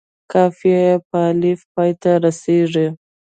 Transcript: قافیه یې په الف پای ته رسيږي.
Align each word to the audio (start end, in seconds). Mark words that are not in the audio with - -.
قافیه 0.31 0.79
یې 0.89 0.93
په 1.07 1.17
الف 1.31 1.59
پای 1.73 1.91
ته 2.01 2.11
رسيږي. 2.23 2.87